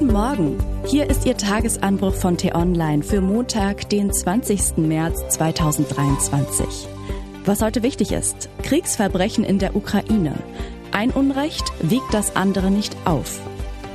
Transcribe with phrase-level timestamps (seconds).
[0.00, 0.58] Guten Morgen.
[0.86, 4.78] Hier ist Ihr Tagesanbruch von T-Online für Montag, den 20.
[4.78, 6.88] März 2023.
[7.44, 10.32] Was heute wichtig ist, Kriegsverbrechen in der Ukraine.
[10.90, 13.42] Ein Unrecht wiegt das andere nicht auf.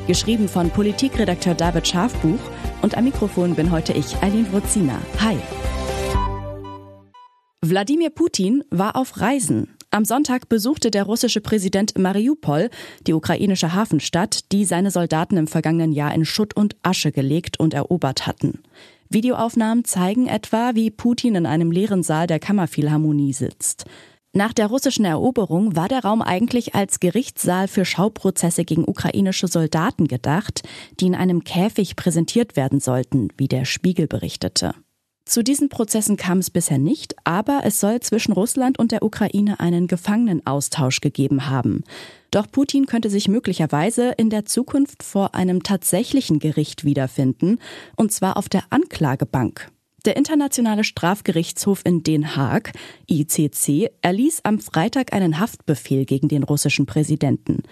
[0.05, 2.39] Geschrieben von Politikredakteur David Schafbuch
[2.83, 4.99] und am Mikrofon bin heute ich, Eileen Wrozina.
[5.21, 5.37] Hi.
[7.63, 9.75] Wladimir Putin war auf Reisen.
[9.96, 12.70] Am Sonntag besuchte der russische Präsident Mariupol,
[13.07, 17.74] die ukrainische Hafenstadt, die seine Soldaten im vergangenen Jahr in Schutt und Asche gelegt und
[17.74, 18.60] erobert hatten.
[19.07, 23.86] Videoaufnahmen zeigen etwa, wie Putin in einem leeren Saal der Kammerphilharmonie sitzt.
[24.33, 30.10] Nach der russischen Eroberung war der Raum eigentlich als Gerichtssaal für Schauprozesse gegen ukrainische Soldaten
[30.10, 30.64] gedacht,
[31.00, 34.75] die in einem Käfig präsentiert werden sollten, wie der Spiegel berichtete.
[35.28, 39.59] Zu diesen Prozessen kam es bisher nicht, aber es soll zwischen Russland und der Ukraine
[39.59, 41.83] einen Gefangenenaustausch gegeben haben.
[42.30, 47.58] Doch Putin könnte sich möglicherweise in der Zukunft vor einem tatsächlichen Gericht wiederfinden,
[47.95, 49.72] und zwar auf der Anklagebank.
[50.05, 52.73] Der Internationale Strafgerichtshof in Den Haag,
[53.09, 57.64] ICC, erließ am Freitag einen Haftbefehl gegen den russischen Präsidenten.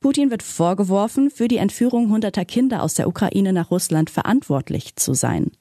[0.00, 5.14] Putin wird vorgeworfen, für die Entführung hunderter Kinder aus der Ukraine nach Russland verantwortlich zu
[5.14, 5.52] sein.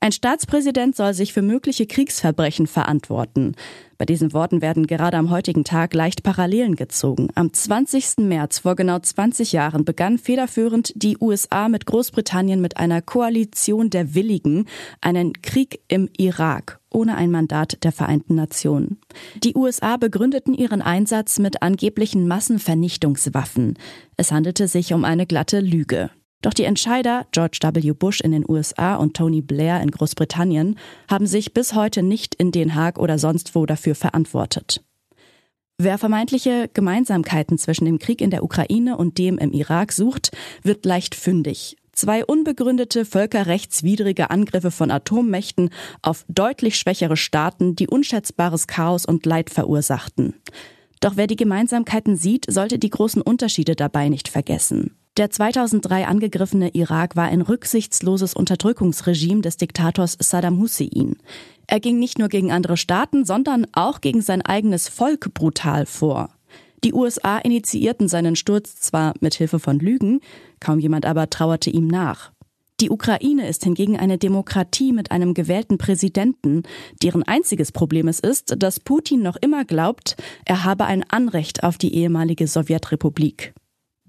[0.00, 3.54] Ein Staatspräsident soll sich für mögliche Kriegsverbrechen verantworten.
[3.98, 7.28] Bei diesen Worten werden gerade am heutigen Tag leicht Parallelen gezogen.
[7.34, 8.18] Am 20.
[8.18, 14.14] März vor genau 20 Jahren begann federführend die USA mit Großbritannien mit einer Koalition der
[14.14, 14.66] Willigen
[15.00, 18.98] einen Krieg im Irak ohne ein Mandat der Vereinten Nationen.
[19.44, 23.74] Die USA begründeten ihren Einsatz mit angeblichen Massenvernichtungswaffen.
[24.16, 26.10] Es handelte sich um eine glatte Lüge.
[26.46, 27.90] Doch die Entscheider George W.
[27.90, 30.78] Bush in den USA und Tony Blair in Großbritannien
[31.10, 34.80] haben sich bis heute nicht in Den Haag oder sonst wo dafür verantwortet.
[35.76, 40.30] Wer vermeintliche Gemeinsamkeiten zwischen dem Krieg in der Ukraine und dem im Irak sucht,
[40.62, 41.78] wird leicht fündig.
[41.90, 49.50] Zwei unbegründete völkerrechtswidrige Angriffe von Atommächten auf deutlich schwächere Staaten, die unschätzbares Chaos und Leid
[49.50, 50.34] verursachten.
[51.00, 54.92] Doch wer die Gemeinsamkeiten sieht, sollte die großen Unterschiede dabei nicht vergessen.
[55.16, 61.16] Der 2003 angegriffene Irak war ein rücksichtsloses Unterdrückungsregime des Diktators Saddam Hussein.
[61.66, 66.28] Er ging nicht nur gegen andere Staaten, sondern auch gegen sein eigenes Volk brutal vor.
[66.84, 70.20] Die USA initiierten seinen Sturz zwar mit Hilfe von Lügen,
[70.60, 72.30] kaum jemand aber trauerte ihm nach.
[72.80, 76.64] Die Ukraine ist hingegen eine Demokratie mit einem gewählten Präsidenten,
[77.02, 81.78] deren einziges Problem es ist, dass Putin noch immer glaubt, er habe ein Anrecht auf
[81.78, 83.54] die ehemalige Sowjetrepublik.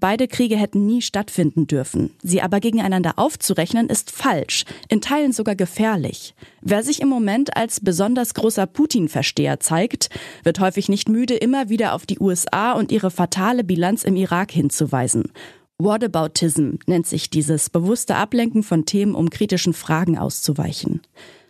[0.00, 2.10] Beide Kriege hätten nie stattfinden dürfen.
[2.22, 6.34] Sie aber gegeneinander aufzurechnen, ist falsch, in Teilen sogar gefährlich.
[6.60, 10.10] Wer sich im Moment als besonders großer Putin-Versteher zeigt,
[10.44, 14.52] wird häufig nicht müde, immer wieder auf die USA und ihre fatale Bilanz im Irak
[14.52, 15.32] hinzuweisen.
[15.80, 21.02] Whataboutism nennt sich dieses bewusste Ablenken von Themen, um kritischen Fragen auszuweichen.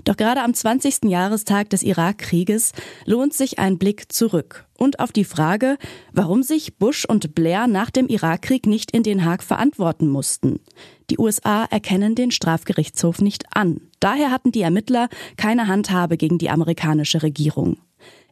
[0.04, 1.04] Doch gerade am 20.
[1.04, 2.72] Jahrestag des Irakkrieges
[3.06, 5.78] lohnt sich ein Blick zurück und auf die Frage,
[6.12, 10.60] warum sich Bush und Blair nach dem Irakkrieg nicht in Den Haag verantworten mussten.
[11.08, 13.80] Die USA erkennen den Strafgerichtshof nicht an.
[13.98, 15.08] Daher hatten die Ermittler
[15.38, 17.78] keine Handhabe gegen die amerikanische Regierung.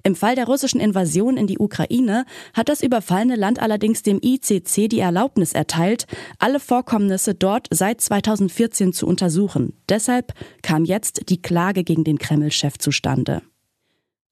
[0.07, 4.89] Im Fall der russischen Invasion in die Ukraine hat das überfallene Land allerdings dem ICC
[4.89, 6.07] die Erlaubnis erteilt,
[6.39, 9.73] alle Vorkommnisse dort seit 2014 zu untersuchen.
[9.89, 13.43] Deshalb kam jetzt die Klage gegen den Kreml-Chef zustande.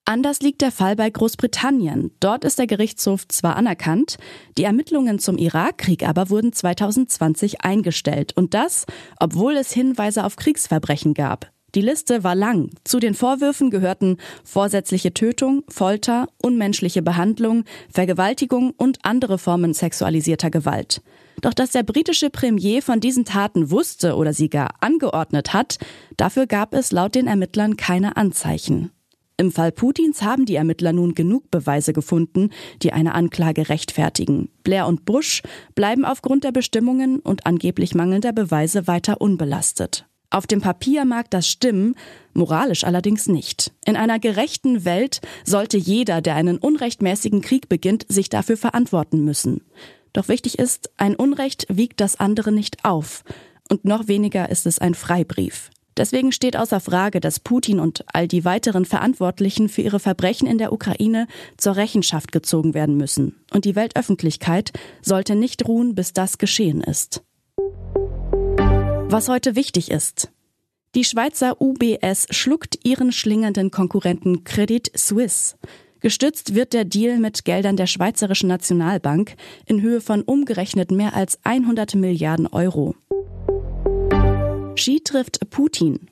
[0.04, 2.12] Anders liegt der Fall bei Großbritannien.
[2.20, 4.18] Dort ist der Gerichtshof zwar anerkannt,
[4.56, 8.32] die Ermittlungen zum Irakkrieg aber wurden 2020 eingestellt.
[8.36, 8.86] Und das,
[9.18, 11.53] obwohl es Hinweise auf Kriegsverbrechen gab.
[11.74, 12.70] Die Liste war lang.
[12.84, 21.02] Zu den Vorwürfen gehörten vorsätzliche Tötung, Folter, unmenschliche Behandlung, Vergewaltigung und andere Formen sexualisierter Gewalt.
[21.40, 25.78] Doch dass der britische Premier von diesen Taten wusste oder sie gar angeordnet hat,
[26.16, 28.92] dafür gab es laut den Ermittlern keine Anzeichen.
[29.36, 32.50] Im Fall Putins haben die Ermittler nun genug Beweise gefunden,
[32.82, 34.48] die eine Anklage rechtfertigen.
[34.62, 35.42] Blair und Bush
[35.74, 40.06] bleiben aufgrund der Bestimmungen und angeblich mangelnder Beweise weiter unbelastet.
[40.34, 41.94] Auf dem Papier mag das stimmen,
[42.32, 43.72] moralisch allerdings nicht.
[43.84, 49.60] In einer gerechten Welt sollte jeder, der einen unrechtmäßigen Krieg beginnt, sich dafür verantworten müssen.
[50.12, 53.22] Doch wichtig ist, ein Unrecht wiegt das andere nicht auf.
[53.70, 55.70] Und noch weniger ist es ein Freibrief.
[55.96, 60.58] Deswegen steht außer Frage, dass Putin und all die weiteren Verantwortlichen für ihre Verbrechen in
[60.58, 61.28] der Ukraine
[61.58, 63.37] zur Rechenschaft gezogen werden müssen.
[63.52, 67.22] Und die Weltöffentlichkeit sollte nicht ruhen, bis das geschehen ist.
[69.14, 70.32] Was heute wichtig ist.
[70.96, 75.55] Die Schweizer UBS schluckt ihren schlingernden Konkurrenten Credit Suisse.
[76.00, 81.38] Gestützt wird der Deal mit Geldern der Schweizerischen Nationalbank in Höhe von umgerechnet mehr als
[81.44, 82.96] 100 Milliarden Euro.
[84.75, 86.08] Xi trifft Putin.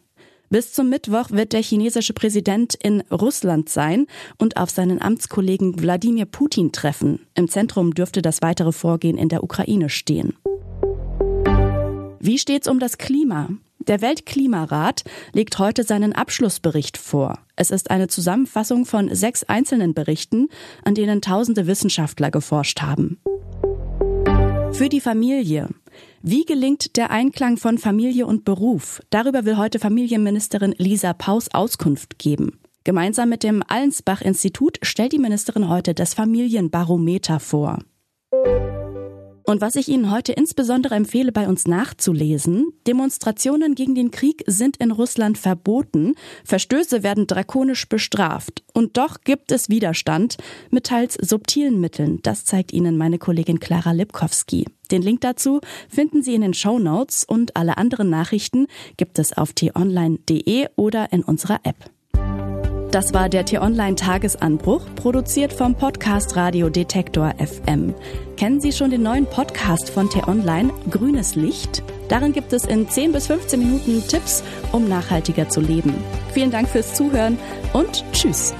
[0.49, 4.06] Bis zum Mittwoch wird der chinesische Präsident in Russland sein
[4.38, 7.26] und auf seinen Amtskollegen Wladimir Putin treffen.
[7.34, 10.37] Im Zentrum dürfte das weitere Vorgehen in der Ukraine stehen.
[12.24, 13.48] Wie steht's um das Klima?
[13.80, 15.02] Der Weltklimarat
[15.32, 17.40] legt heute seinen Abschlussbericht vor.
[17.56, 20.48] Es ist eine Zusammenfassung von sechs einzelnen Berichten,
[20.84, 23.19] an denen tausende Wissenschaftler geforscht haben.
[24.70, 25.69] Für die Familie.
[26.22, 29.02] Wie gelingt der Einklang von Familie und Beruf?
[29.10, 32.60] Darüber will heute Familienministerin Lisa Paus Auskunft geben.
[32.84, 37.80] Gemeinsam mit dem Allensbach-Institut stellt die Ministerin heute das Familienbarometer vor.
[39.44, 44.76] Und was ich Ihnen heute insbesondere empfehle, bei uns nachzulesen, Demonstrationen gegen den Krieg sind
[44.76, 48.62] in Russland verboten, Verstöße werden drakonisch bestraft.
[48.72, 50.36] Und doch gibt es Widerstand
[50.70, 52.20] mit teils subtilen Mitteln.
[52.22, 54.66] Das zeigt Ihnen meine Kollegin Clara Lipkowski.
[54.90, 58.66] Den Link dazu finden Sie in den Show Notes und alle anderen Nachrichten
[58.96, 61.90] gibt es auf t-online.de oder in unserer App.
[62.92, 67.94] Das war der T-Online Tagesanbruch, produziert vom Podcast Radio Detektor FM.
[68.36, 71.82] Kennen Sie schon den neuen Podcast von T-Online, Grünes Licht?
[72.08, 75.94] Darin gibt es in 10 bis 15 Minuten Tipps, um nachhaltiger zu leben.
[76.34, 77.38] Vielen Dank fürs Zuhören
[77.72, 78.52] und Tschüss.